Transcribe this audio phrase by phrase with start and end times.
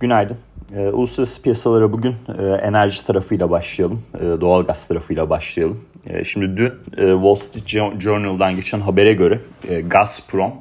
[0.00, 0.36] Günaydın.
[0.76, 4.02] E, uluslararası piyasalara bugün e, enerji tarafıyla başlayalım.
[4.20, 5.80] E, doğal gaz tarafıyla başlayalım.
[6.06, 9.38] E, şimdi dün e, Wall Street Journal'dan geçen habere göre
[9.68, 10.52] e, Gazprom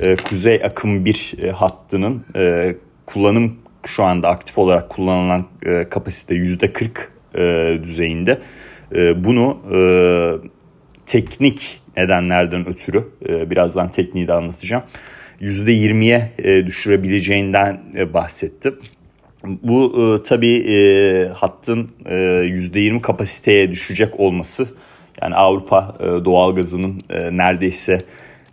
[0.00, 3.56] e, Kuzey Akım 1 e, hattının e, kullanım
[3.86, 6.90] şu anda aktif olarak kullanılan e, kapasite %40
[7.34, 8.42] e, düzeyinde.
[8.94, 9.78] E, bunu e,
[11.06, 14.82] teknik nedenlerden ötürü e, birazdan tekniği de anlatacağım.
[15.42, 18.72] %20'ye e, düşürebileceğinden e, bahsetti.
[19.44, 24.68] Bu e, tabii e, hattın e, %20 kapasiteye düşecek olması
[25.22, 28.02] yani Avrupa e, doğalgazının e, neredeyse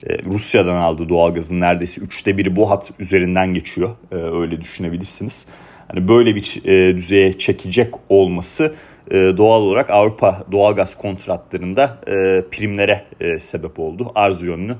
[0.07, 3.89] e, Rusya'dan aldığı doğalgazın neredeyse üçte biri bu hat üzerinden geçiyor.
[4.11, 5.45] E, öyle düşünebilirsiniz.
[5.87, 8.73] Hani böyle bir e, düzeye çekecek olması
[9.11, 14.11] e, doğal olarak Avrupa doğalgaz kontratlarında e, primlere e, sebep oldu.
[14.15, 14.75] Arz yönlü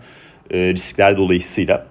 [0.52, 1.88] e, riskler dolayısıyla.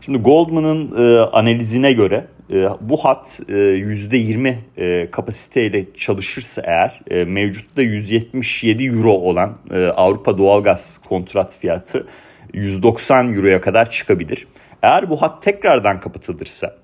[0.00, 7.82] Şimdi Goldman'ın e, analizine göre e, bu hat e, %20 e, kapasiteyle çalışırsa eğer mevcutta
[7.82, 12.06] 177 euro olan e, Avrupa doğalgaz kontrat fiyatı
[12.54, 14.46] 190 euroya kadar çıkabilir.
[14.82, 16.76] Eğer bu hat tekrardan kapatılırsa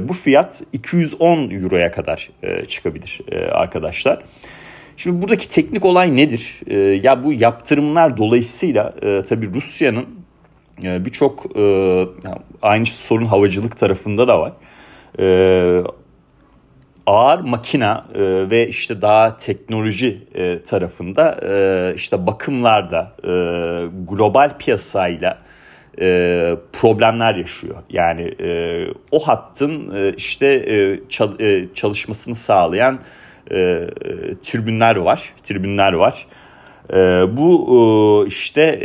[0.00, 2.30] bu fiyat 210 euroya kadar
[2.68, 3.20] çıkabilir
[3.52, 4.22] arkadaşlar.
[4.96, 6.60] Şimdi buradaki teknik olay nedir?
[7.02, 10.06] Ya bu yaptırımlar dolayısıyla e, tabii Rusya'nın
[10.82, 12.06] birçok e,
[12.62, 14.52] aynı sorun havacılık tarafında da var.
[15.20, 15.82] E,
[17.06, 21.36] ağır makina e, ve işte daha teknoloji e, tarafında
[21.96, 23.12] işte bakımlarda
[24.08, 25.38] global piyasayla
[26.72, 27.76] problemler yaşıyor.
[27.90, 28.34] Yani
[29.10, 31.32] o hattın işte çal,
[31.74, 33.00] çalışmasını sağlayan
[33.50, 33.88] e,
[34.42, 36.26] tribünler var, tribünler var.
[37.36, 38.80] Bu işte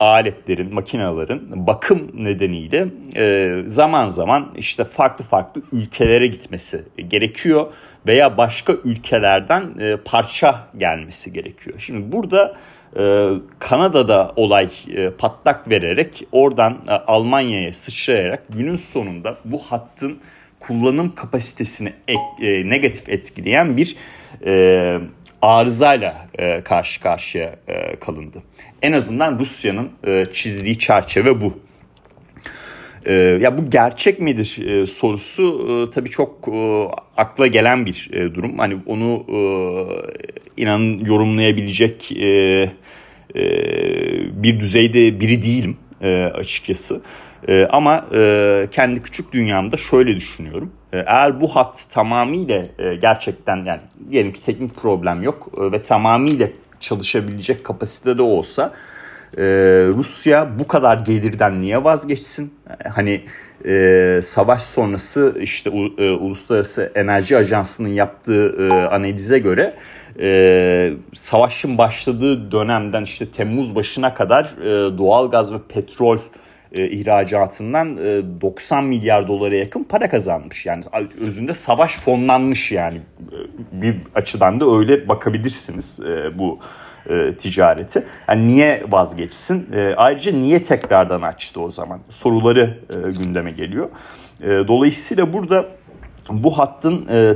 [0.00, 7.66] aletlerin, makinelerin bakım nedeniyle e, zaman zaman işte farklı farklı ülkelere gitmesi gerekiyor
[8.06, 11.78] veya başka ülkelerden e, parça gelmesi gerekiyor.
[11.78, 12.56] Şimdi burada
[12.98, 13.28] e,
[13.58, 20.18] Kanada'da olay e, patlak vererek oradan e, Almanya'ya sıçrayarak günün sonunda bu hattın
[20.60, 23.96] kullanım kapasitesini ek, e, negatif etkileyen bir
[24.46, 25.00] e,
[25.42, 28.42] arızayla e, karşı karşıya e, kalındı.
[28.82, 31.58] En azından Rusya'nın e, çizdiği çerçeve bu.
[33.06, 36.84] E, ya bu gerçek midir e, sorusu e, tabii çok e,
[37.16, 38.58] akla gelen bir e, durum.
[38.58, 39.40] Hani onu e,
[40.62, 42.28] inanın yorumlayabilecek e,
[43.34, 43.42] e,
[44.42, 47.02] bir düzeyde biri değilim e, açıkçası.
[47.48, 50.72] E, ama e, kendi küçük dünyamda şöyle düşünüyorum.
[50.92, 53.80] E, eğer bu hat tamamıyla e, gerçekten yani
[54.10, 56.48] diyelim ki teknik problem yok e, ve tamamıyla
[56.80, 58.72] çalışabilecek kapasitede olsa
[59.38, 59.42] e,
[59.96, 62.54] Rusya bu kadar gelirden niye vazgeçsin?
[62.94, 63.24] Hani
[64.22, 65.70] savaş sonrası işte
[66.00, 69.76] Uluslararası Enerji Ajansı'nın yaptığı analize göre
[71.14, 76.18] savaşın başladığı dönemden işte Temmuz başına kadar e, doğal gaz ve petrol
[76.72, 80.66] e, ihracatından e, 90 milyar dolara yakın para kazanmış.
[80.66, 80.84] Yani
[81.20, 86.58] özünde savaş fonlanmış yani e, bir açıdan da öyle bakabilirsiniz e, bu
[87.10, 88.06] e, ticareti.
[88.28, 89.72] Yani niye vazgeçsin?
[89.72, 92.00] E, ayrıca niye tekrardan açtı o zaman?
[92.08, 93.88] Soruları e, gündeme geliyor.
[94.42, 95.66] E, dolayısıyla burada
[96.30, 97.34] bu hattın e,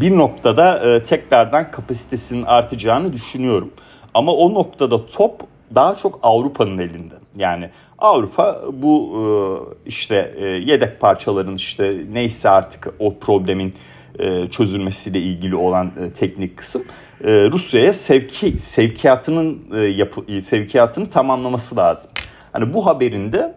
[0.00, 3.72] bir noktada e, tekrardan kapasitesinin artacağını düşünüyorum.
[4.14, 5.40] Ama o noktada top
[5.74, 7.14] daha çok Avrupa'nın elinde.
[7.36, 13.74] Yani Avrupa bu e, işte e, yedek parçaların işte neyse artık o problemin
[14.18, 16.84] e, çözülmesiyle ilgili olan teknik kısım
[17.24, 22.10] Rusya'ya sevki sevkiyatının yapı sevkiyatını tamamlaması lazım.
[22.52, 23.54] Hani bu haberinde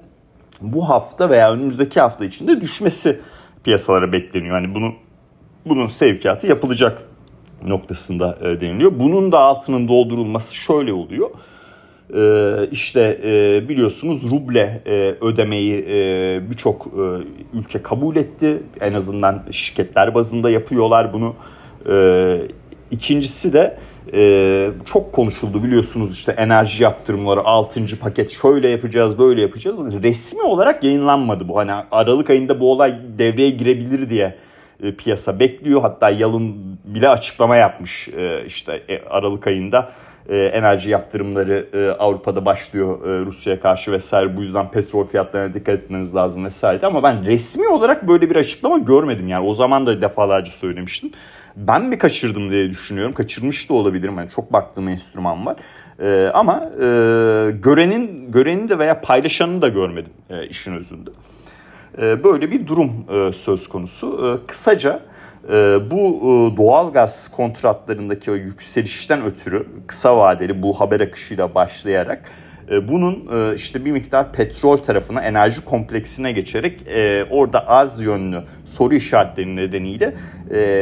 [0.61, 3.19] bu hafta veya önümüzdeki hafta içinde düşmesi
[3.63, 4.55] piyasalara bekleniyor.
[4.55, 4.93] Hani bunu
[5.65, 7.01] bunun sevkiyatı yapılacak
[7.63, 8.91] noktasında deniliyor.
[8.99, 11.29] Bunun da altının doldurulması şöyle oluyor
[12.71, 16.87] işte e, biliyorsunuz ruble e, ödemeyi e, birçok
[17.53, 18.63] ülke kabul etti.
[18.81, 21.35] En azından şirketler bazında yapıyorlar bunu.
[21.89, 22.37] E,
[22.91, 23.77] ikincisi de
[24.85, 27.99] çok konuşuldu biliyorsunuz işte enerji yaptırımları 6.
[27.99, 29.79] paket şöyle yapacağız böyle yapacağız.
[30.03, 31.57] Resmi olarak yayınlanmadı bu.
[31.57, 34.35] Hani Aralık ayında bu olay devreye girebilir diye
[34.97, 35.81] piyasa bekliyor.
[35.81, 36.55] Hatta Yalın
[36.85, 38.09] bile açıklama yapmış
[38.45, 39.91] işte Aralık ayında
[40.29, 44.37] e, enerji yaptırımları e, Avrupa'da başlıyor e, Rusya'ya karşı vesaire.
[44.37, 46.85] Bu yüzden petrol fiyatlarına dikkat etmeniz lazım vesaire.
[46.85, 49.27] Ama ben resmi olarak böyle bir açıklama görmedim.
[49.27, 51.11] Yani o zaman da defalarca söylemiştim.
[51.55, 53.13] Ben mi kaçırdım diye düşünüyorum.
[53.13, 54.17] Kaçırmış da olabilirim.
[54.17, 55.55] Yani çok baktığım enstrüman var.
[55.99, 56.85] E, ama e,
[57.51, 60.13] görenin de veya paylaşanını da görmedim
[60.49, 61.09] işin özünde.
[61.97, 62.91] Böyle bir durum
[63.33, 64.39] söz konusu.
[64.47, 64.99] Kısaca
[65.91, 72.31] bu doğal gaz kontratlarındaki o yükselişten ötürü kısa vadeli bu haber akışıyla başlayarak
[72.87, 76.81] bunun işte bir miktar petrol tarafına enerji kompleksine geçerek
[77.29, 80.13] orada arz yönlü soru işaretleri nedeniyle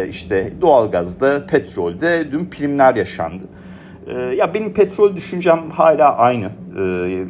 [0.09, 3.44] işte doğalgazda petrolde dün primler yaşandı.
[4.38, 6.51] Ya benim petrol düşüncem hala aynı.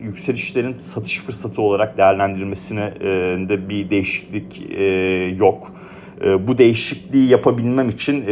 [0.03, 2.93] Yükselişlerin satış fırsatı olarak değerlendirilmesine
[3.49, 4.63] de bir değişiklik
[5.39, 5.71] yok.
[6.39, 8.25] Bu değişikliği yapabilmem için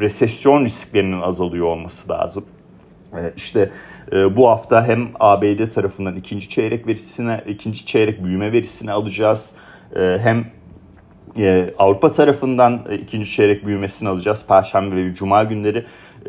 [0.00, 2.44] resesyon risklerinin azalıyor olması lazım.
[3.36, 3.70] İşte
[4.12, 9.54] bu hafta hem ABD tarafından ikinci çeyrek verisine, ikinci çeyrek büyüme verisini alacağız.
[9.96, 10.46] Hem
[11.78, 15.84] Avrupa tarafından ikinci çeyrek büyümesini alacağız Perşembe ve Cuma günleri.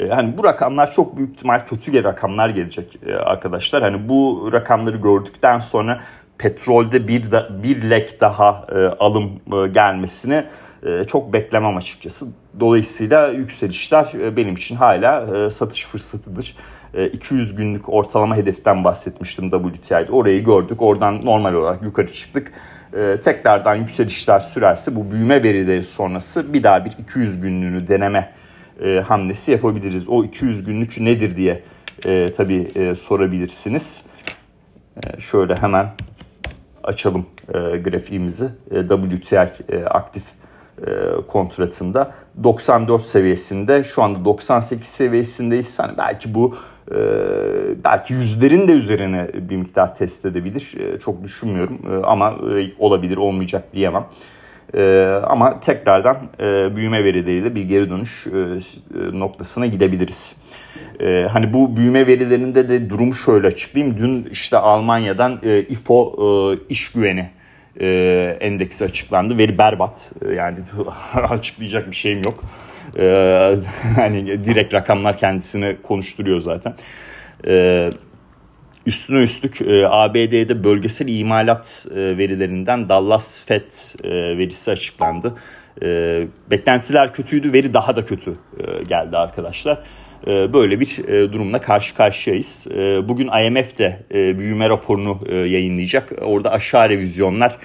[0.09, 3.81] Hani bu rakamlar çok büyük ihtimal kötü rakamlar gelecek arkadaşlar.
[3.81, 6.01] Hani bu rakamları gördükten sonra
[6.43, 8.65] petrolde bir da, bir lek daha
[8.99, 9.31] alım
[9.73, 10.43] gelmesini
[11.07, 12.25] çok beklemem açıkçası.
[12.59, 16.55] Dolayısıyla yükselişler benim için hala satış fırsatıdır.
[17.13, 20.11] 200 günlük ortalama hedeften bahsetmiştim WTI'de.
[20.11, 20.81] Orayı gördük.
[20.81, 22.51] Oradan normal olarak yukarı çıktık.
[23.23, 28.33] Tekrardan yükselişler sürerse bu büyüme verileri sonrası bir daha bir 200 günlüğünü deneme
[28.81, 30.09] e, hamlesi yapabiliriz.
[30.09, 31.63] O 200 günlük nedir diye
[32.05, 34.05] e, tabii e, sorabilirsiniz.
[35.03, 35.87] E, şöyle hemen
[36.83, 38.49] açalım e, grafiğimizi.
[38.71, 40.23] E, WTI e, aktif
[40.87, 40.91] e,
[41.27, 42.13] kontratında
[42.43, 45.79] 94 seviyesinde şu anda 98 seviyesindeyiz.
[45.79, 46.55] Hani belki bu
[46.91, 46.95] e,
[47.83, 50.73] belki yüzlerin de üzerine bir miktar test edebilir.
[50.79, 54.05] E, çok düşünmüyorum e, ama e, olabilir olmayacak diyemem.
[54.75, 58.59] E, ama tekrardan e, büyüme verileriyle bir geri dönüş e,
[59.19, 60.37] noktasına gidebiliriz.
[61.01, 63.97] E, hani bu büyüme verilerinde de durum şöyle açıklayayım.
[63.97, 66.25] Dün işte Almanya'dan e, İFO e,
[66.69, 67.29] iş güveni
[67.81, 67.87] e,
[68.39, 69.37] endeksi açıklandı.
[69.37, 70.11] Veri berbat.
[70.25, 70.57] E, yani
[71.13, 72.43] açıklayacak bir şeyim yok.
[72.99, 73.55] E,
[73.95, 76.75] hani direkt rakamlar kendisini konuşturuyor zaten.
[77.47, 77.89] E,
[78.85, 83.71] Üstüne üstlük e, ABD'de bölgesel imalat e, verilerinden Dallas Fed
[84.03, 85.35] e, verisi açıklandı.
[85.81, 85.87] E,
[86.51, 89.83] beklentiler kötüydü, veri daha da kötü e, geldi arkadaşlar.
[90.27, 92.67] E, böyle bir e, durumla karşı karşıyayız.
[92.77, 96.11] E, bugün IMF de e, büyüme raporunu e, yayınlayacak.
[96.21, 97.57] Orada aşağı revizyonlar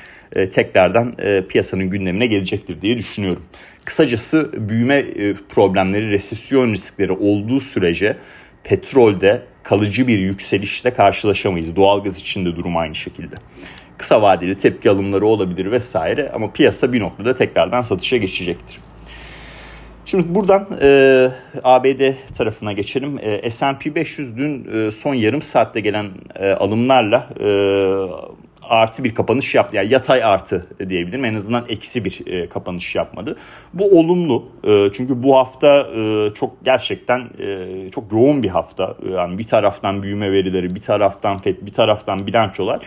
[0.54, 1.16] tekrardan
[1.48, 3.42] piyasanın gündemine gelecektir diye düşünüyorum.
[3.84, 5.04] Kısacası büyüme
[5.48, 8.16] problemleri, resesyon riskleri olduğu sürece
[8.64, 11.76] petrolde kalıcı bir yükselişle karşılaşamayız.
[11.76, 13.36] Doğalgaz için de durum aynı şekilde.
[13.98, 18.78] Kısa vadeli tepki alımları olabilir vesaire ama piyasa bir noktada tekrardan satışa geçecektir.
[20.10, 21.30] Şimdi buradan e,
[21.64, 23.18] ABD tarafına geçelim.
[23.18, 27.48] E, S&P 500 dün e, son yarım saatte gelen e, alımlarla e,
[28.62, 29.76] artı bir kapanış yaptı.
[29.76, 31.24] Yani yatay artı diyebilirim.
[31.24, 33.36] En azından eksi bir e, kapanış yapmadı.
[33.74, 34.48] Bu olumlu.
[34.64, 38.96] E, çünkü bu hafta e, çok gerçekten e, çok yoğun bir hafta.
[39.12, 42.80] Yani bir taraftan büyüme verileri, bir taraftan FED, bir taraftan bilançolar.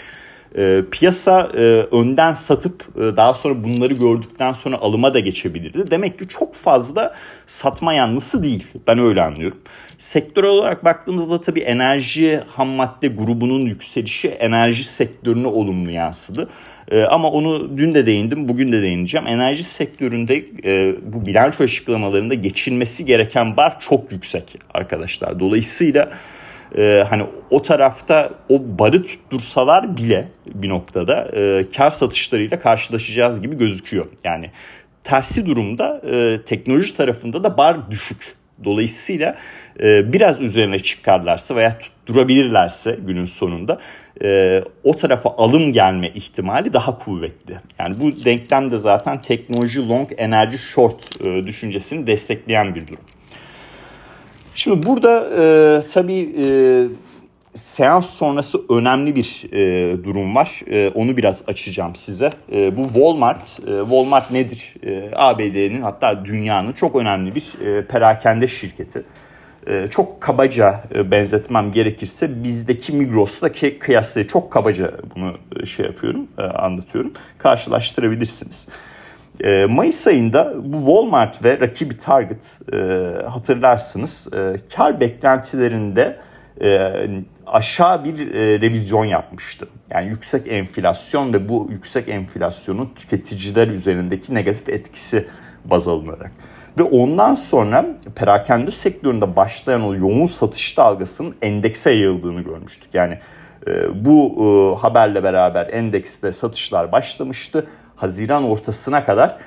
[0.57, 1.62] E, piyasa e,
[1.92, 5.92] önden satıp e, daha sonra bunları gördükten sonra alıma da geçebilirdi.
[5.92, 7.15] Demek ki çok fazla
[7.48, 8.68] satma yanlısı değil.
[8.88, 9.57] Ben öyle anlıyorum.
[9.98, 16.50] Sektör olarak baktığımızda tabii enerji ham madde grubunun yükselişi enerji sektörüne olumlu yansıdı.
[16.92, 19.27] Ee, ama onu dün de değindim, bugün de değineceğim.
[19.27, 25.40] Enerji sektöründe e, bu bilanço açıklamalarında geçilmesi gereken bar çok yüksek arkadaşlar.
[25.40, 26.11] Dolayısıyla
[26.78, 33.57] e, hani o tarafta o barı tuttursalar bile bir noktada e, kar satışlarıyla karşılaşacağız gibi
[33.57, 34.07] gözüküyor.
[34.23, 34.51] Yani
[35.04, 38.35] tersi durumda e, teknoloji tarafında da bar düşük.
[38.63, 39.37] Dolayısıyla
[39.80, 43.80] e, biraz üzerine çıkarlarsa veya tutturabilirlerse günün sonunda
[44.23, 47.59] e, o tarafa alım gelme ihtimali daha kuvvetli.
[47.80, 53.04] Yani bu denklem de zaten teknoloji long, enerji short e, düşüncesini destekleyen bir durum.
[54.55, 56.47] Şimdi burada e, tabii e,
[57.53, 60.61] seans sonrası önemli bir e, durum var.
[60.67, 62.29] E, onu biraz açacağım size.
[62.51, 63.59] E, bu Walmart.
[63.59, 64.73] E, Walmart nedir?
[64.83, 69.03] E, ABD'nin hatta dünyanın çok önemli bir e, perakende şirketi.
[69.67, 76.27] E, çok kabaca e, benzetmem gerekirse bizdeki Migros'la kıyaslayı çok kabaca bunu e, şey yapıyorum,
[76.37, 77.13] e, anlatıyorum.
[77.37, 78.67] Karşılaştırabilirsiniz.
[79.69, 82.78] Mayıs ayında bu Walmart ve rakibi Target e,
[83.28, 86.18] hatırlarsınız e, kar beklentilerinde
[86.62, 86.90] e,
[87.48, 88.18] aşağı bir
[88.62, 89.68] revizyon yapmıştı.
[89.90, 95.28] Yani yüksek enflasyon ve bu yüksek enflasyonun tüketiciler üzerindeki negatif etkisi
[95.66, 96.31] baz alınarak.
[96.80, 102.94] Ve ondan sonra perakende sektöründe başlayan o yoğun satış dalgasının endekse yayıldığını görmüştük.
[102.94, 103.18] Yani
[103.94, 107.68] bu haberle beraber endekste satışlar başlamıştı
[108.01, 109.37] Haziran ortasına kadar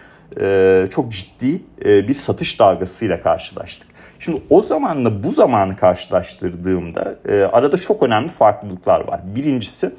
[0.40, 3.88] e, çok ciddi e, bir satış dalgasıyla karşılaştık.
[4.18, 9.20] Şimdi o zamanla bu zamanı karşılaştırdığımda e, arada çok önemli farklılıklar var.
[9.36, 9.90] Birincisi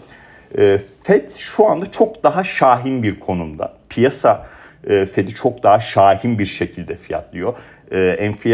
[0.58, 3.74] e, Fed şu anda çok daha şahin bir konumda.
[3.90, 4.48] Piyasa
[4.88, 7.54] e, Fed'i çok daha şahin bir şekilde fiyatlıyor.
[7.92, 8.00] E,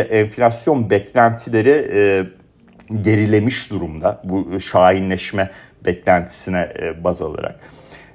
[0.09, 2.25] enflasyon beklentileri e,
[3.01, 5.51] gerilemiş durumda bu şahinleşme
[5.85, 7.59] beklentisine e, baz alarak.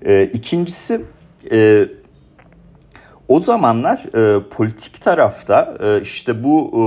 [0.07, 1.01] E, ikincisi
[1.53, 1.89] e,
[3.29, 6.81] o zamanlar e, politik tarafta e, işte bu e,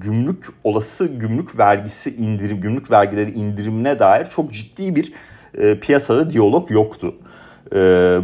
[0.00, 5.12] gümrük olası gümrük vergisi indirim gümrük vergileri indirimine dair çok ciddi bir
[5.54, 7.14] e, piyasada diyalog yoktu.
[7.74, 8.18] E,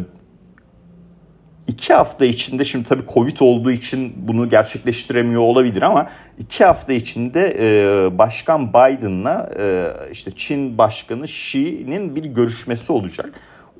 [1.69, 7.57] iki hafta içinde şimdi tabii Covid olduğu için bunu gerçekleştiremiyor olabilir ama iki hafta içinde
[7.61, 13.31] e, Başkan Biden'la e, işte Çin Başkanı Xi'nin bir görüşmesi olacak.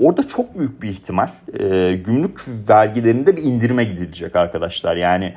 [0.01, 1.29] Orada çok büyük bir ihtimal
[1.61, 4.97] e, gümrük vergilerinde bir indirime gidilecek arkadaşlar.
[4.97, 5.35] Yani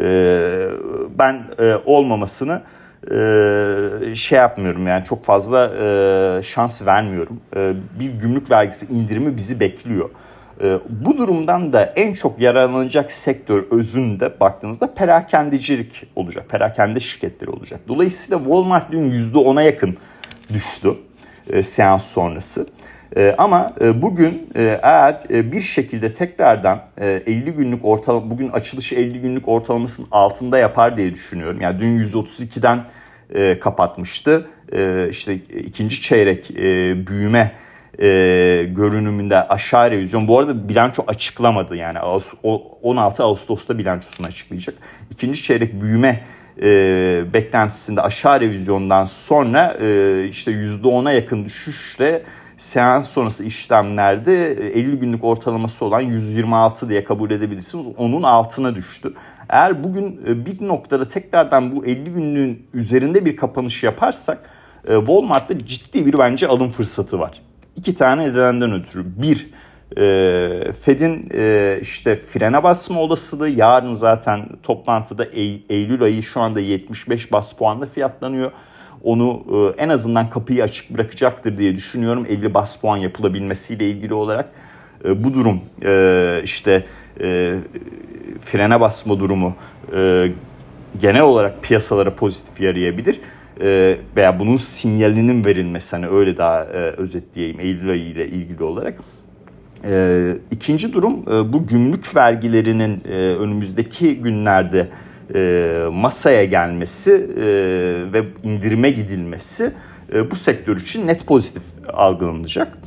[0.00, 0.68] e,
[1.18, 2.62] ben e, olmamasını
[3.10, 7.40] e, şey yapmıyorum yani çok fazla e, şans vermiyorum.
[7.56, 10.10] E, bir gümrük vergisi indirimi bizi bekliyor.
[10.62, 16.48] E, bu durumdan da en çok yararlanacak sektör özünde baktığınızda perakendecilik olacak.
[16.48, 17.80] Perakende şirketleri olacak.
[17.88, 19.96] Dolayısıyla Walmart dün %10'a yakın
[20.52, 20.94] düştü
[21.50, 22.66] e, seans sonrası.
[23.16, 28.48] E, ama e, bugün e, eğer e, bir şekilde tekrardan e, 50 günlük ortalama bugün
[28.48, 31.60] açılışı 50 günlük ortalamasının altında yapar diye düşünüyorum.
[31.60, 32.86] Yani dün 132'den
[33.34, 34.46] e, kapatmıştı.
[35.10, 36.50] İşte ikinci çeyrek
[37.08, 37.52] büyüme
[38.74, 40.28] görünümünde aşağı revizyon.
[40.28, 41.98] Bu arada bilanço açıklamadı yani
[42.82, 44.74] 16 Ağustos'ta bilançosunu açıklayacak.
[45.10, 46.24] İkinci çeyrek büyüme
[46.62, 46.64] e,
[47.34, 52.22] beklentisinde aşağı revizyondan sonra e, işte %10'a yakın düşüşle
[52.56, 57.86] seans sonrası işlemlerde 50 e, günlük ortalaması olan 126 diye kabul edebilirsiniz.
[57.96, 59.14] Onun altına düştü.
[59.48, 64.38] Eğer bugün e, bir noktada tekrardan bu 50 günlüğün üzerinde bir kapanış yaparsak
[64.88, 67.42] e, Walmart'ta ciddi bir bence alım fırsatı var.
[67.76, 69.04] İki tane nedenden ötürü.
[69.22, 69.50] Bir,
[70.82, 71.22] Fed'in
[71.80, 75.24] işte frene basma olasılığı yarın zaten toplantıda
[75.68, 78.52] Eylül ayı şu anda 75 bas puanla fiyatlanıyor
[79.06, 84.48] onu e, en azından kapıyı açık bırakacaktır diye düşünüyorum 50 bas puan yapılabilmesiyle ilgili olarak.
[85.04, 86.86] E, bu durum e, işte
[88.40, 89.54] frene basma durumu
[91.00, 93.20] genel olarak piyasalara pozitif yarayabilir.
[94.16, 96.64] Veya bunun sinyalinin verilmesi hani öyle daha
[96.96, 98.98] özetleyeyim Eylül ayı ile ilgili olarak.
[100.50, 103.04] İkinci durum bu gümrük vergilerinin
[103.38, 104.88] önümüzdeki günlerde
[105.34, 107.44] e, masaya gelmesi e,
[108.12, 109.72] ve indirime gidilmesi
[110.14, 112.78] e, bu sektör için net pozitif algılanacak.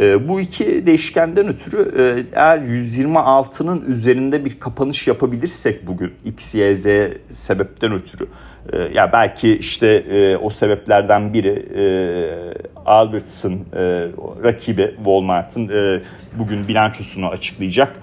[0.00, 6.76] E, bu iki değişkenden ötürü e, eğer 126'nın üzerinde bir kapanış yapabilirsek bugün X, Y,
[6.76, 6.86] Z
[7.30, 8.26] sebepten ötürü
[8.72, 11.84] e, ya belki işte e, o sebeplerden biri e,
[12.86, 14.08] Alberts'ın e,
[14.44, 16.02] rakibi Walmart'ın e,
[16.38, 17.96] bugün bilançosunu açıklayacak.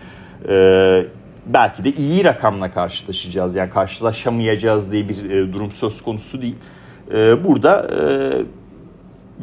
[0.50, 1.06] E,
[1.46, 3.56] belki de iyi rakamla karşılaşacağız.
[3.56, 6.56] Yani karşılaşamayacağız diye bir e, durum söz konusu değil.
[7.16, 8.04] E, burada e,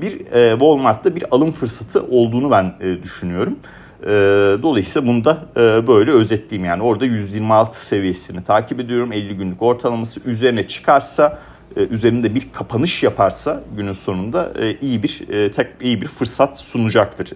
[0.02, 3.56] bir e, Walmart'ta bir alım fırsatı olduğunu ben e, düşünüyorum.
[4.02, 4.08] E,
[4.62, 6.68] dolayısıyla bunu da e, böyle özetleyeyim.
[6.68, 9.12] Yani orada 126 seviyesini takip ediyorum.
[9.12, 11.38] 50 günlük ortalaması üzerine çıkarsa
[11.76, 17.28] üzerinde bir kapanış yaparsa günün sonunda e, iyi bir e, tek iyi bir fırsat sunacaktır.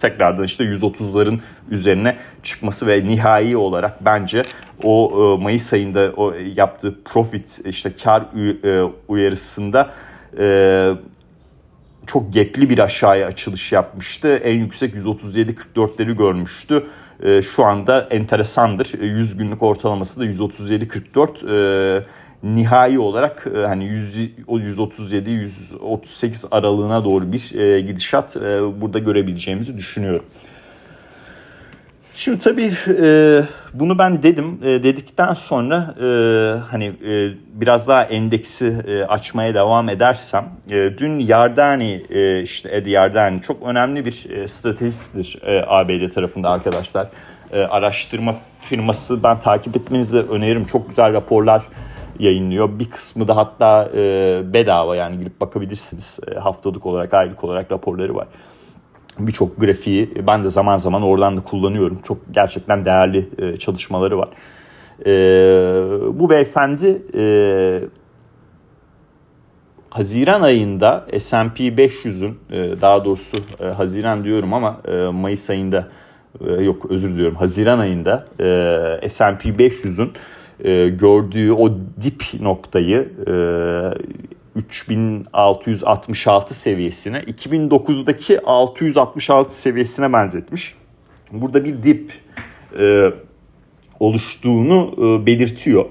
[0.00, 1.38] Tekrardan işte 130'ların
[1.70, 4.42] üzerine çıkması ve nihai olarak bence
[4.82, 5.10] o
[5.42, 8.24] Mayıs ayında o yaptığı profit işte kar
[9.08, 9.90] uyarısında
[12.06, 14.36] çok gepli bir aşağıya açılış yapmıştı.
[14.36, 16.86] En yüksek 137-44'leri görmüştü.
[17.54, 18.92] Şu anda enteresandır.
[19.00, 22.04] 100 günlük ortalaması da 137-44
[22.44, 29.76] nihai olarak e, hani 100, 137 138 aralığına doğru bir e, gidişat e, burada görebileceğimizi
[29.76, 30.24] düşünüyorum.
[32.16, 32.72] Şimdi tabii
[33.74, 34.58] bunu ben dedim.
[34.62, 35.94] Dedikten sonra
[36.70, 36.92] hani
[37.54, 38.76] biraz daha endeksi
[39.08, 42.02] açmaya devam edersem dün Yardani
[42.42, 44.26] işte Ed Yardani çok önemli bir
[45.42, 47.08] e, ABD tarafında arkadaşlar.
[47.52, 50.64] Araştırma firması ben takip etmenizi öneririm.
[50.64, 51.62] Çok güzel raporlar
[52.18, 52.78] yayınlıyor.
[52.78, 56.20] Bir kısmı da hatta e, bedava yani girip bakabilirsiniz.
[56.32, 58.28] E, haftalık olarak, aylık olarak raporları var.
[59.18, 61.98] Birçok grafiği ben de zaman zaman oradan da kullanıyorum.
[62.02, 64.28] Çok gerçekten değerli e, çalışmaları var.
[65.06, 65.10] E,
[66.20, 67.24] bu beyefendi e,
[69.90, 75.88] Haziran ayında S&P 500'ün e, daha doğrusu e, Haziran diyorum ama e, Mayıs ayında
[76.46, 80.12] e, yok özür diliyorum Haziran ayında e, S&P 500'ün
[80.64, 81.70] e, gördüğü o
[82.02, 83.32] dip noktayı e,
[84.54, 90.74] 3666 seviyesine 2009'daki 666 seviyesine benzetmiş.
[91.32, 92.12] Burada bir dip
[92.80, 93.10] e,
[94.00, 95.84] oluştuğunu e, belirtiyor.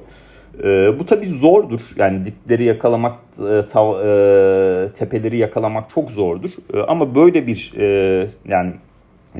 [0.63, 1.81] E, bu tabii zordur.
[1.95, 6.49] Yani dipleri yakalamak, e, tav, e, tepeleri yakalamak çok zordur.
[6.73, 8.73] E, ama böyle bir e, yani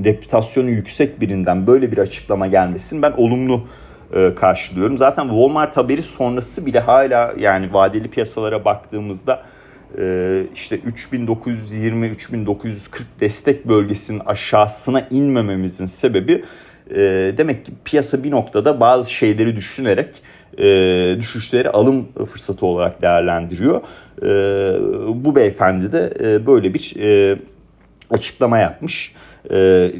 [0.05, 3.63] reputasyonu yüksek birinden böyle bir açıklama gelmesini ben olumlu
[4.15, 4.97] e, karşılıyorum.
[4.97, 9.43] Zaten Walmart haberi sonrası bile hala yani vadeli piyasalara baktığımızda
[9.97, 12.77] e, işte 3920-3940
[13.19, 16.43] destek bölgesinin aşağısına inmememizin sebebi
[16.89, 16.95] e,
[17.37, 20.15] demek ki piyasa bir noktada bazı şeyleri düşünerek
[20.57, 20.63] e,
[21.19, 23.81] düşüşleri alım fırsatı olarak değerlendiriyor.
[24.21, 24.27] E,
[25.25, 27.37] bu beyefendi de e, böyle bir e,
[28.09, 29.15] açıklama yapmış.
[29.51, 29.91] E,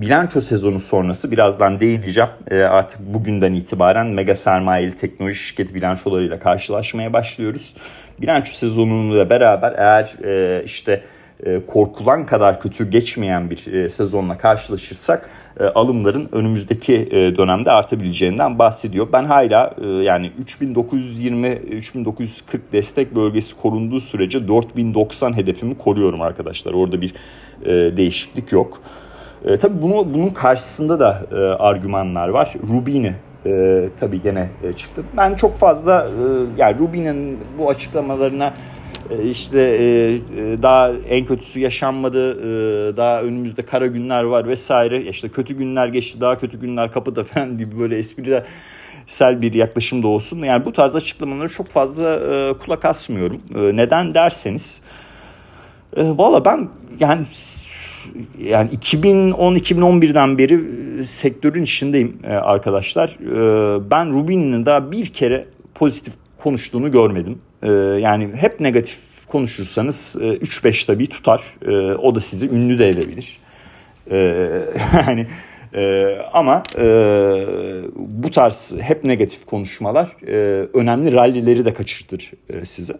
[0.00, 2.30] bilanço sezonu sonrası birazdan değineceğim.
[2.50, 7.74] E, artık bugünden itibaren mega sermayeli teknoloji şirketi bilançolarıyla karşılaşmaya başlıyoruz.
[8.20, 11.02] Bilanço sezonuyla beraber eğer e, işte
[11.46, 19.08] e, korkulan kadar kötü geçmeyen bir e, sezonla karşılaşırsak e, alımların önümüzdeki dönemde artabileceğinden bahsediyor.
[19.12, 22.32] Ben hala yani 3920-3940
[22.72, 26.72] destek bölgesi korunduğu sürece 4090 hedefimi koruyorum arkadaşlar.
[26.72, 27.14] Orada bir
[27.96, 28.82] değişiklik yok.
[29.44, 32.54] E, tabii bunu, bunun karşısında da e, argümanlar var.
[32.68, 33.14] Rubini
[33.46, 35.04] e, tabii gene e, çıktı.
[35.16, 36.22] Ben çok fazla e,
[36.56, 38.54] yani Rubin'in bu açıklamalarına
[39.10, 42.38] e, işte e, e, daha en kötüsü yaşanmadı,
[42.96, 45.02] daha önümüzde kara günler var vesaire.
[45.02, 48.42] İşte kötü günler geçti, daha kötü günler kapıda falan gibi böyle espriler
[49.06, 50.38] sel bir yaklaşım da olsun.
[50.38, 52.18] Yani bu tarz açıklamaları çok fazla
[52.58, 53.40] kulak asmıyorum.
[53.54, 54.82] neden derseniz
[55.96, 56.68] valla ben
[57.00, 57.26] yani
[58.38, 60.60] yani 2010-2011'den beri
[61.06, 63.16] sektörün içindeyim arkadaşlar.
[63.90, 67.38] ben Rubin'in daha bir kere pozitif konuştuğunu görmedim.
[67.62, 71.42] E, yani hep negatif konuşursanız e, 3-5 tabii tutar.
[71.66, 73.38] E, o da sizi ünlü de edebilir.
[74.10, 74.16] E,
[75.06, 75.26] yani
[75.74, 76.84] e, ama e,
[77.96, 80.34] bu tarz hep negatif konuşmalar e,
[80.74, 82.94] önemli rallileri de kaçırtır e, size.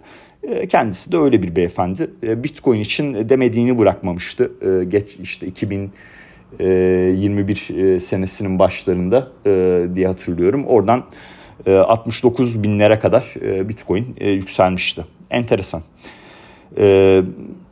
[0.51, 2.11] E, kendisi de öyle bir beyefendi.
[2.23, 4.53] E, Bitcoin için demediğini bırakmamıştı.
[4.63, 9.29] E, geç işte 2021 e, senesinin başlarında
[9.95, 10.65] diye hatırlıyorum.
[10.67, 11.05] Oradan
[11.67, 13.35] 69 e, binlere kadar
[13.69, 15.05] Bitcoin yükselmişti.
[15.31, 15.83] Enteresan.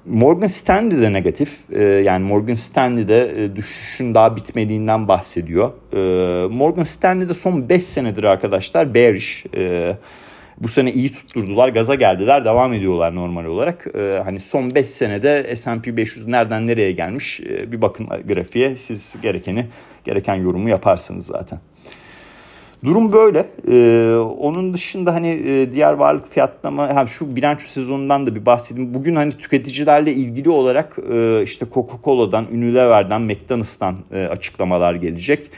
[0.07, 1.71] Morgan Stanley de negatif.
[2.05, 5.71] Yani Morgan Stanley'de düşüşün daha bitmediğinden bahsediyor.
[6.51, 9.45] Morgan Stanley'de son 5 senedir arkadaşlar bearish.
[10.61, 13.87] Bu sene iyi tutturdular, gaza geldiler, devam ediyorlar normal olarak.
[14.25, 19.67] Hani son 5 senede S&P 500 nereden nereye gelmiş bir bakın grafiğe siz gerekeni
[20.05, 21.61] gereken yorumu yaparsınız zaten.
[22.85, 23.47] Durum böyle.
[23.71, 28.95] Ee, onun dışında hani e, diğer varlık fiyatlama, ha, şu bilanço sezonundan da bir bahsedeyim.
[28.95, 35.51] Bugün hani tüketicilerle ilgili olarak e, işte Coca-Cola'dan, Unilever'den, McDonald's'tan e, açıklamalar gelecek.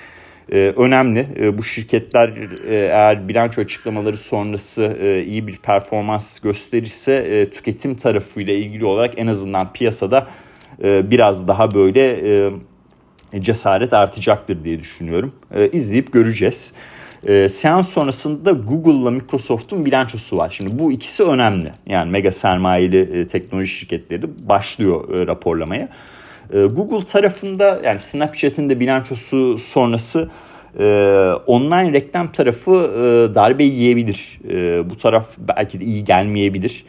[0.52, 1.26] E, önemli.
[1.40, 2.28] E, bu şirketler
[2.68, 9.14] e, eğer bilanço açıklamaları sonrası e, iyi bir performans gösterirse e, tüketim tarafıyla ilgili olarak
[9.16, 10.26] en azından piyasada
[10.84, 12.52] e, biraz daha böyle e,
[13.40, 15.32] cesaret artacaktır diye düşünüyorum.
[15.54, 16.72] E, izleyip göreceğiz.
[17.26, 20.50] E, seans sonrasında Google'la Microsoft'un bilançosu var.
[20.56, 21.72] Şimdi bu ikisi önemli.
[21.86, 25.88] Yani mega sermayeli e, teknoloji şirketleri başlıyor e, raporlamaya.
[26.52, 30.30] E, Google tarafında yani Snapchat'in de bilançosu sonrası
[30.78, 30.84] e,
[31.46, 34.40] online reklam tarafı e, darbe yiyebilir.
[34.50, 36.84] E, bu taraf belki de iyi gelmeyebilir.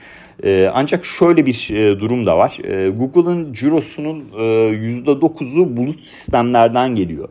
[0.74, 1.69] Ancak şöyle bir
[2.00, 2.58] durum da var.
[2.63, 7.30] E, Google'ın cirosunun e, %9'u bulut sistemlerden geliyor.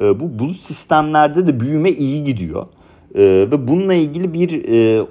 [0.00, 2.66] Ee, bu bulut sistemlerde de büyüme iyi gidiyor.
[3.14, 4.50] Ee, ve bununla ilgili bir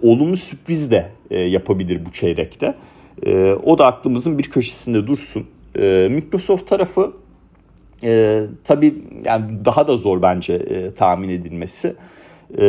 [0.01, 2.75] olumlu sürpriz de yapabilir bu çeyrekte.
[3.63, 5.45] O da aklımızın bir köşesinde dursun.
[5.79, 7.13] E, Microsoft tarafı
[8.03, 11.95] e, tabii yani daha da zor bence e, tahmin edilmesi.
[12.57, 12.65] E,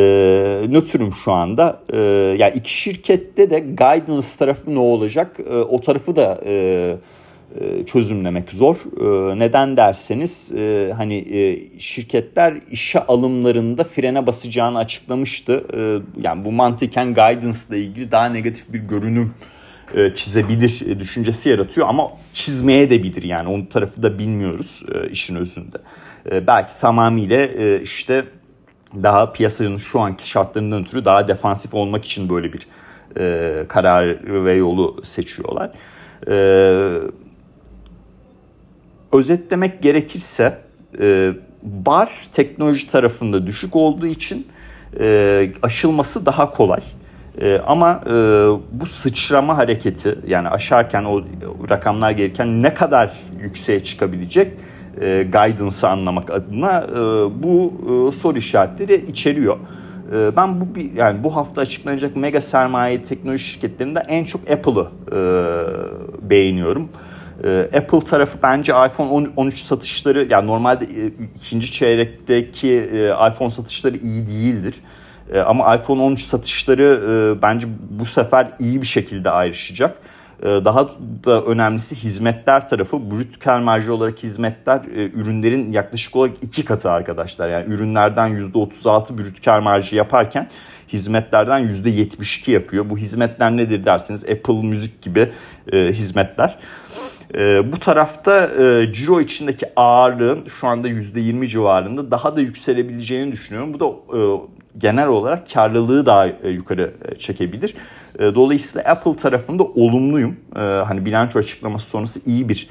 [0.69, 1.81] nötrüm şu anda.
[1.93, 1.99] E,
[2.39, 5.41] yani iki şirkette de guidance tarafı ne olacak?
[5.51, 6.97] E, o tarafı da e,
[7.61, 8.77] e, çözümlemek zor.
[8.77, 11.25] E, neden derseniz e, hani
[11.79, 15.65] şirketler işe alımlarında frene basacağını açıklamıştı.
[16.23, 19.35] Yani bu mantıken guidance ile ilgili daha negatif bir görünüm
[20.15, 25.77] çizebilir düşüncesi yaratıyor ama çizmeye de bilir yani onun tarafı da bilmiyoruz işin özünde.
[26.47, 28.25] Belki tamamıyla işte
[29.03, 32.67] daha piyasanın şu anki şartlarından ötürü daha defansif olmak için böyle bir
[33.69, 35.71] karar ve yolu seçiyorlar
[39.13, 40.59] özetlemek gerekirse
[41.01, 44.47] e, bar teknoloji tarafında düşük olduğu için
[45.01, 46.81] e, aşılması daha kolay.
[47.39, 48.11] E, ama e,
[48.73, 51.23] bu sıçrama hareketi yani aşarken o
[51.71, 54.53] rakamlar gelirken ne kadar yükseğe çıkabilecek
[55.01, 56.97] e, guidance'ı anlamak adına e,
[57.43, 57.73] bu
[58.09, 59.57] e, soru işaretleri içeriyor.
[60.17, 60.67] E, ben bu
[60.97, 65.21] yani bu hafta açıklanacak mega sermaye teknoloji şirketlerinde en çok Apple'ı e,
[66.31, 66.89] beğeniyorum.
[67.45, 73.97] E, Apple tarafı bence iPhone 13 satışları yani normalde e, ikinci çeyrekteki e, iPhone satışları
[73.97, 74.75] iyi değildir.
[75.33, 79.97] E, ama iPhone 13 satışları e, bence bu sefer iyi bir şekilde ayrışacak.
[80.43, 80.89] E, daha
[81.25, 84.81] da önemlisi hizmetler tarafı brüt kar marjı olarak hizmetler
[85.15, 87.49] ürünlerin yaklaşık olarak iki katı arkadaşlar.
[87.49, 90.49] Yani ürünlerden %36 brüt kar marjı yaparken
[90.89, 92.91] hizmetlerden %72 yapıyor.
[92.91, 95.29] Bu hizmetler nedir derseniz Apple Müzik gibi
[95.73, 96.59] hizmetler.
[97.73, 98.51] bu tarafta
[98.93, 103.75] ciro içindeki ağırlığın şu anda %20 civarında daha da yükselebileceğini düşünüyorum.
[103.75, 103.87] Bu da
[104.79, 107.75] genel olarak karlılığı daha e, yukarı e, çekebilir.
[108.19, 110.37] E, dolayısıyla Apple tarafında olumluyum.
[110.55, 112.69] Hani bilanço açıklaması sonrası iyi bir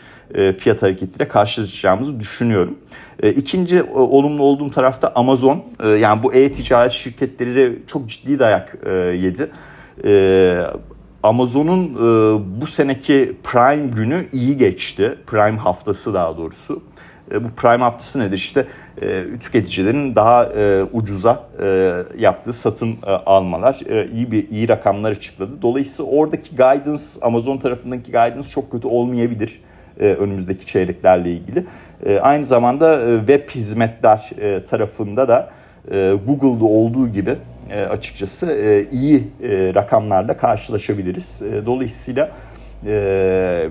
[0.58, 2.78] fiyat hareketiyle karşılaşacağımızı düşünüyorum.
[3.24, 5.64] İkinci olumlu olduğum tarafta Amazon.
[6.00, 8.78] Yani bu e-ticaret şirketleri çok ciddi dayak
[9.14, 9.52] yedi.
[11.24, 11.96] Amazon'un
[12.62, 15.18] bu seneki Prime günü iyi geçti.
[15.28, 16.82] Prime haftası daha doğrusu.
[17.32, 18.38] E, bu Prime haftası nedir?
[18.38, 18.66] İşte
[19.02, 25.12] e, tüketicilerin daha e, ucuza e, yaptığı satın e, almalar e, iyi bir iyi rakamlar
[25.12, 25.62] açıkladı.
[25.62, 29.62] Dolayısıyla oradaki guidance Amazon tarafındaki guidance çok kötü olmayabilir
[30.00, 31.66] e, önümüzdeki çeyreklerle ilgili.
[32.06, 34.30] E, aynı zamanda web hizmetler
[34.70, 35.50] tarafında da
[36.28, 37.36] Google'da olduğu gibi
[37.90, 38.58] açıkçası
[38.92, 39.28] iyi
[39.76, 41.44] rakamlarla karşılaşabiliriz.
[41.66, 42.32] Dolayısıyla
[42.86, 43.70] e,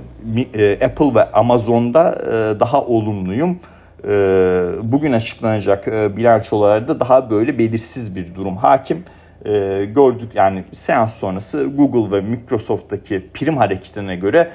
[0.54, 3.58] e, Apple ve Amazon'da e, daha olumluyum.
[4.04, 4.08] E,
[4.82, 9.04] bugün açıklanacak e, bilançolarda daha böyle belirsiz bir durum hakim.
[9.44, 14.50] E, gördük yani seans sonrası Google ve Microsoft'taki prim hareketine göre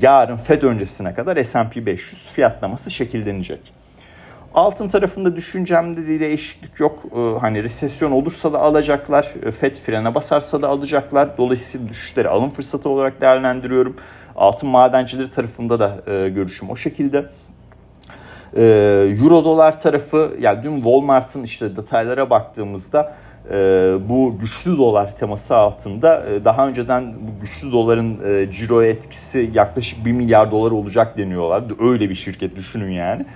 [0.00, 3.81] yarın Fed öncesine kadar S&P 500 fiyatlaması şekillenecek.
[4.54, 7.02] Altın tarafında düşüncemde de değişiklik yok.
[7.16, 9.34] Ee, hani resesyon olursa da alacaklar.
[9.42, 11.38] Ee, FED frene basarsa da alacaklar.
[11.38, 13.96] Dolayısıyla düşüşleri alım fırsatı olarak değerlendiriyorum.
[14.36, 17.26] Altın madencileri tarafında da e, görüşüm o şekilde.
[18.56, 18.62] E,
[19.22, 23.14] Euro dolar tarafı yani dün Walmart'ın işte detaylara baktığımızda
[23.50, 23.54] e,
[24.08, 30.04] bu güçlü dolar teması altında e, daha önceden bu güçlü doların e, ciro etkisi yaklaşık
[30.04, 31.74] 1 milyar dolar olacak deniyorlardı.
[31.80, 33.26] Öyle bir şirket düşünün yani.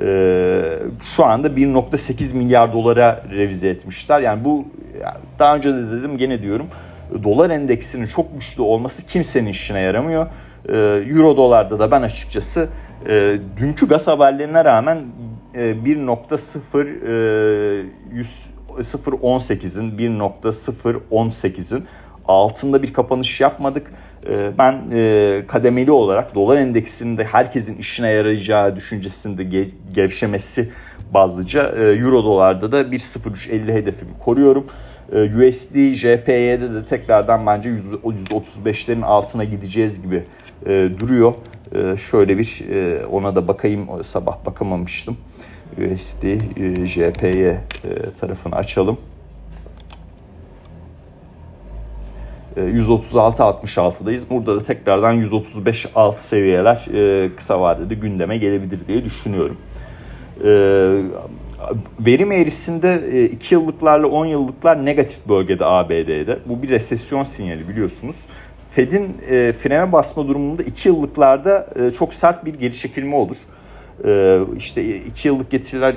[0.00, 0.78] Ee,
[1.16, 4.20] şu anda 1.8 milyar dolara revize etmişler.
[4.20, 4.64] Yani bu
[5.38, 6.66] daha önce de dedim gene diyorum
[7.22, 10.26] dolar endeksinin çok güçlü olması kimsenin işine yaramıyor.
[10.68, 10.72] Ee,
[11.10, 12.68] Euro dolarda da ben açıkçası
[13.08, 15.02] e, dünkü gaz haberlerine rağmen
[15.54, 17.84] e, 1.0
[18.78, 21.84] 0.18'in 1.018'in
[22.28, 23.92] altında bir kapanış yapmadık.
[24.28, 30.70] Ee, ben e, kademeli olarak dolar endeksinde herkesin işine yarayacağı düşüncesinde gevşemesi
[31.14, 34.66] bazlıca e, euro dolarda da 1.0350 hedefimi koruyorum.
[35.12, 40.22] E, USD, JPY'de de tekrardan bence 135'lerin altına gideceğiz gibi
[41.00, 41.34] duruyor.
[42.10, 42.64] Şöyle bir
[43.12, 45.16] ona da bakayım sabah bakamamıştım.
[45.78, 46.22] USD,
[46.84, 47.50] JPY
[48.20, 48.98] tarafını açalım.
[52.56, 54.26] 136-66'dayız.
[54.26, 59.56] Ee, Burada da tekrardan 135 alt seviyeler e, kısa vadede gündeme gelebilir diye düşünüyorum.
[60.44, 60.48] Ee,
[62.00, 66.38] verim eğrisinde 2 e, yıllıklarla 10 yıllıklar negatif bölgede ABD'de.
[66.46, 68.24] Bu bir resesyon sinyali biliyorsunuz.
[68.70, 73.36] Fed'in e, frene basma durumunda 2 yıllıklarda çok sert bir geri çekilme olur.
[74.56, 75.96] İşte 2 yıllık getiriler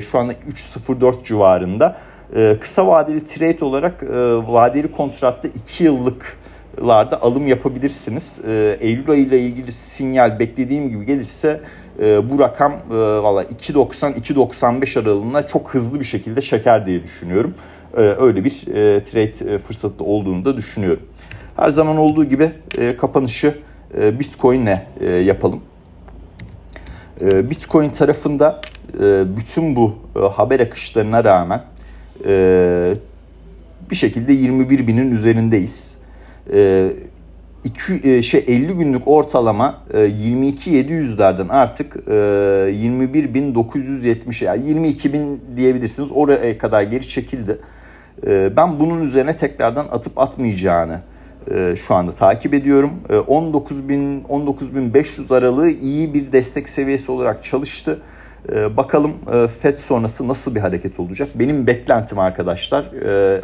[0.00, 1.96] şu anda 3.04 civarında.
[2.34, 4.06] Ee, kısa vadeli trade olarak e,
[4.52, 8.40] vadeli kontratta 2 yıllıklarda alım yapabilirsiniz.
[8.48, 11.60] E, Eylül ayı ile ilgili sinyal beklediğim gibi gelirse
[12.02, 17.54] e, bu rakam e, valla 2.90-2.95 aralığına çok hızlı bir şekilde şeker diye düşünüyorum.
[17.96, 18.60] E, öyle bir
[19.02, 21.02] trade fırsatı olduğunu da düşünüyorum.
[21.56, 22.52] Her zaman olduğu gibi
[23.00, 23.58] kapanışı
[24.00, 24.78] e, Bitcoin'le
[25.24, 25.60] yapalım.
[27.20, 28.60] Bitcoin tarafında
[29.36, 29.94] bütün bu
[30.36, 31.62] haber akışlarına rağmen
[32.26, 32.94] e,
[33.90, 35.98] bir şekilde 21 binin üzerindeyiz.
[36.52, 36.90] E,
[37.64, 46.10] iki, e, şey 50 günlük ortalama e, 22.700'lerden artık e, 21.970 yani 22 bin diyebilirsiniz
[46.14, 47.58] oraya kadar geri çekildi.
[48.26, 51.00] E, ben bunun üzerine tekrardan atıp atmayacağını
[51.50, 52.90] e, şu anda takip ediyorum.
[53.10, 58.00] E, 19.000 19.500 aralığı iyi bir destek seviyesi olarak çalıştı.
[58.54, 61.28] E, bakalım e, FED sonrası nasıl bir hareket olacak?
[61.34, 63.40] Benim beklentim arkadaşlar e,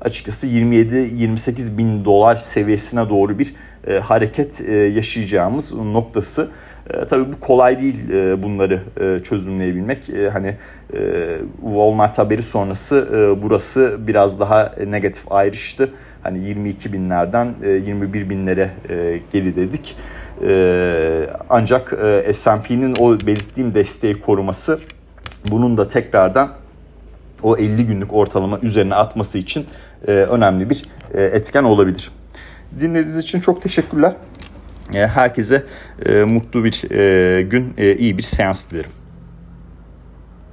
[0.00, 3.54] açıkçası 27-28 bin dolar seviyesine doğru bir
[3.86, 6.48] e, hareket e, yaşayacağımız noktası.
[6.90, 10.10] E, tabii bu kolay değil e, bunları e, çözümleyebilmek.
[10.10, 10.56] E, hani
[10.96, 10.98] e,
[11.62, 15.90] Walmart haberi sonrası e, burası biraz daha negatif ayrıştı.
[16.22, 19.96] Hani 22 binlerden e, 21 binlere e, geriledik.
[20.42, 21.92] E, ancak
[22.26, 24.80] e, S&P'nin o belirttiğim desteği koruması
[25.50, 26.52] bunun da tekrardan
[27.42, 29.66] o 50 günlük ortalama üzerine atması için
[30.08, 30.82] e, önemli bir
[31.14, 32.10] e, etken olabilir.
[32.80, 34.12] Dinlediğiniz için çok teşekkürler.
[34.92, 35.64] Herkese
[36.26, 36.82] mutlu bir
[37.40, 38.90] gün, iyi bir seans dilerim.